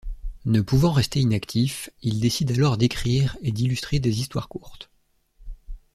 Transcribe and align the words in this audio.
Ne 0.45 0.61
pouvant 0.61 0.91
rester 0.93 1.19
inactif, 1.19 1.91
il 2.01 2.19
décide 2.19 2.53
alors 2.53 2.75
d'écrire 2.75 3.37
et 3.43 3.51
d'illustrer 3.51 3.99
des 3.99 4.19
histoires 4.21 4.49
courtes. 4.49 4.89